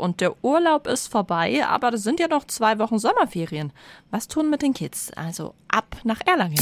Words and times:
und 0.00 0.20
der 0.20 0.42
Urlaub 0.42 0.86
ist 0.86 1.08
vorbei, 1.08 1.64
aber 1.66 1.90
das 1.90 2.02
sind 2.02 2.20
ja 2.20 2.28
noch 2.28 2.46
zwei 2.46 2.78
Wochen 2.78 2.98
Sommerferien. 2.98 3.72
Was 4.10 4.28
tun 4.28 4.50
mit 4.50 4.62
den 4.62 4.74
Kids? 4.74 5.12
Also 5.14 5.54
ab 5.68 5.96
nach 6.04 6.20
Erlangen. 6.26 6.58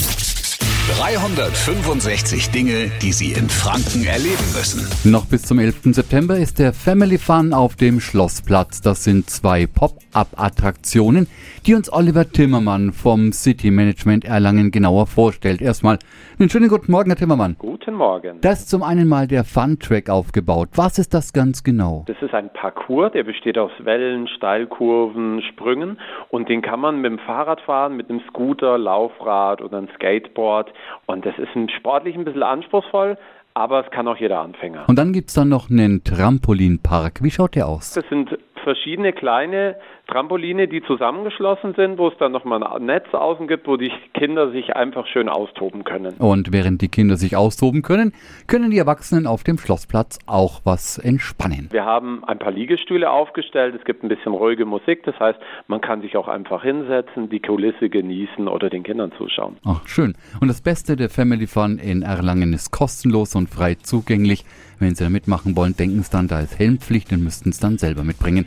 365 0.96 2.50
Dinge, 2.50 2.90
die 3.02 3.12
Sie 3.12 3.32
in 3.32 3.50
Franken 3.50 4.06
erleben 4.06 4.48
müssen. 4.56 4.88
Noch 5.04 5.26
bis 5.26 5.42
zum 5.42 5.58
11. 5.58 5.94
September 5.94 6.38
ist 6.38 6.58
der 6.58 6.72
Family 6.72 7.18
Fun 7.18 7.52
auf 7.52 7.76
dem 7.76 8.00
Schlossplatz. 8.00 8.80
Das 8.80 9.04
sind 9.04 9.28
zwei 9.28 9.66
Pop-up-Attraktionen, 9.66 11.26
die 11.66 11.74
uns 11.74 11.92
Oliver 11.92 12.26
Timmermann 12.30 12.92
vom 12.92 13.32
City 13.32 13.70
Management 13.70 14.24
Erlangen 14.24 14.70
genauer 14.70 15.06
vorstellt. 15.06 15.60
Erstmal 15.60 15.98
einen 16.38 16.48
schönen 16.48 16.70
guten 16.70 16.90
Morgen, 16.90 17.10
Herr 17.10 17.18
Timmermann. 17.18 17.56
Guten 17.58 17.94
Morgen. 17.94 18.40
Da 18.40 18.52
ist 18.52 18.70
zum 18.70 18.82
einen 18.82 19.08
mal 19.08 19.26
der 19.26 19.44
Fun-Track 19.44 20.08
aufgebaut. 20.08 20.70
Was 20.74 20.98
ist 20.98 21.12
das 21.12 21.34
ganz 21.34 21.62
genau? 21.62 22.04
Das 22.06 22.16
ist 22.22 22.32
ein 22.32 22.50
Parcours, 22.52 23.12
der 23.12 23.24
besteht 23.24 23.58
aus 23.58 23.72
Wellen, 23.80 24.26
Steilkurven, 24.26 25.42
Sprüngen 25.42 25.98
und 26.30 26.48
den 26.48 26.62
kann 26.62 26.80
man 26.80 27.02
mit 27.02 27.12
dem 27.12 27.18
Fahrrad 27.18 27.60
fahren, 27.60 27.94
mit 27.94 28.08
einem 28.08 28.22
Scooter, 28.28 28.78
Laufrad 28.78 29.60
oder 29.60 29.76
einem 29.76 29.88
Skateboard 29.94 30.72
und 31.06 31.24
das 31.24 31.38
ist 31.38 31.54
ein 31.54 31.68
sportlich 31.68 32.14
ein 32.16 32.24
bisschen 32.24 32.42
anspruchsvoll, 32.42 33.16
aber 33.54 33.84
es 33.84 33.90
kann 33.90 34.06
auch 34.06 34.16
jeder 34.16 34.40
Anfänger. 34.40 34.84
Und 34.88 34.98
dann 34.98 35.12
gibt's 35.12 35.34
dann 35.34 35.48
noch 35.48 35.68
einen 35.68 36.04
Trampolinpark. 36.04 37.22
Wie 37.22 37.30
schaut 37.30 37.56
der 37.56 37.66
aus? 37.66 37.92
Das 37.92 38.08
sind 38.08 38.38
verschiedene 38.60 39.12
kleine 39.12 39.76
Trampoline, 40.08 40.68
die 40.68 40.82
zusammengeschlossen 40.82 41.74
sind, 41.74 41.98
wo 41.98 42.08
es 42.08 42.14
dann 42.18 42.32
nochmal 42.32 42.62
ein 42.64 42.86
Netz 42.86 43.12
außen 43.12 43.46
gibt, 43.46 43.66
wo 43.66 43.76
die 43.76 43.92
Kinder 44.14 44.50
sich 44.50 44.74
einfach 44.74 45.06
schön 45.06 45.28
austoben 45.28 45.84
können. 45.84 46.14
Und 46.18 46.52
während 46.52 46.80
die 46.80 46.88
Kinder 46.88 47.16
sich 47.16 47.36
austoben 47.36 47.82
können, 47.82 48.14
können 48.46 48.70
die 48.70 48.78
Erwachsenen 48.78 49.26
auf 49.26 49.44
dem 49.44 49.58
Schlossplatz 49.58 50.18
auch 50.26 50.62
was 50.64 50.96
entspannen. 50.98 51.68
Wir 51.70 51.84
haben 51.84 52.24
ein 52.24 52.38
paar 52.38 52.52
Liegestühle 52.52 53.10
aufgestellt, 53.10 53.74
es 53.78 53.84
gibt 53.84 54.02
ein 54.02 54.08
bisschen 54.08 54.32
ruhige 54.32 54.64
Musik, 54.64 55.02
das 55.04 55.18
heißt, 55.20 55.38
man 55.66 55.82
kann 55.82 56.00
sich 56.00 56.16
auch 56.16 56.28
einfach 56.28 56.62
hinsetzen, 56.62 57.28
die 57.28 57.40
Kulisse 57.40 57.90
genießen 57.90 58.48
oder 58.48 58.70
den 58.70 58.82
Kindern 58.82 59.12
zuschauen. 59.18 59.58
Ach, 59.66 59.86
schön. 59.86 60.14
Und 60.40 60.48
das 60.48 60.62
Beste 60.62 60.96
der 60.96 61.10
Family 61.10 61.46
Fun 61.46 61.78
in 61.78 62.00
Erlangen 62.00 62.54
ist 62.54 62.70
kostenlos 62.70 63.34
und 63.34 63.50
frei 63.50 63.74
zugänglich. 63.74 64.44
Wenn 64.78 64.94
Sie 64.94 65.02
da 65.02 65.10
mitmachen 65.10 65.56
wollen, 65.56 65.76
denken 65.76 66.02
Sie 66.02 66.10
dann, 66.10 66.28
da 66.28 66.40
ist 66.40 66.58
Helmpflicht 66.58 67.12
und 67.12 67.24
müssten 67.24 67.50
es 67.50 67.58
dann 67.58 67.78
selber 67.78 68.04
mitbringen. 68.04 68.46